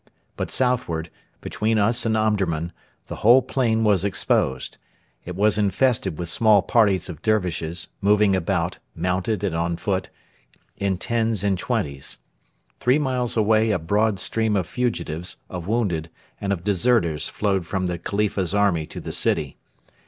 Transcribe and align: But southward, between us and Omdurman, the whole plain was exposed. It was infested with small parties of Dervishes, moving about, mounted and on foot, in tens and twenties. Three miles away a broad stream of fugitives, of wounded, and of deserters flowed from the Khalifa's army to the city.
But 0.35 0.49
southward, 0.49 1.11
between 1.41 1.77
us 1.77 2.07
and 2.07 2.17
Omdurman, 2.17 2.71
the 3.05 3.17
whole 3.17 3.43
plain 3.43 3.83
was 3.83 4.03
exposed. 4.03 4.79
It 5.25 5.35
was 5.35 5.59
infested 5.59 6.17
with 6.17 6.27
small 6.27 6.63
parties 6.63 7.07
of 7.07 7.21
Dervishes, 7.21 7.87
moving 8.01 8.35
about, 8.35 8.79
mounted 8.95 9.43
and 9.43 9.53
on 9.55 9.77
foot, 9.77 10.09
in 10.75 10.97
tens 10.97 11.43
and 11.43 11.55
twenties. 11.55 12.17
Three 12.79 12.97
miles 12.97 13.37
away 13.37 13.69
a 13.69 13.77
broad 13.77 14.19
stream 14.19 14.55
of 14.55 14.65
fugitives, 14.65 15.37
of 15.51 15.67
wounded, 15.67 16.09
and 16.41 16.51
of 16.51 16.63
deserters 16.63 17.29
flowed 17.29 17.67
from 17.67 17.85
the 17.85 17.99
Khalifa's 17.99 18.55
army 18.55 18.87
to 18.87 18.99
the 18.99 19.11
city. 19.11 19.59